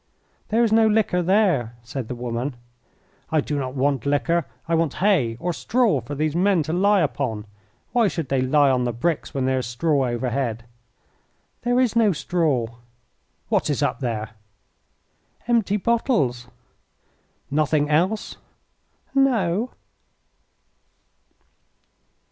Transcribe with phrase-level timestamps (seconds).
[0.47, 2.55] "There is no liquor there," said the woman.
[3.29, 7.01] "I do not want liquor; I want hay or straw for these men to lie
[7.01, 7.45] upon.
[7.91, 10.65] Why should they lie on the bricks when there is straw overhead?"
[11.61, 12.77] "There is no straw."
[13.49, 14.31] "What is up there?"
[15.47, 16.47] "Empty bottles."
[17.51, 18.37] "Nothing else?"
[19.13, 19.69] "No."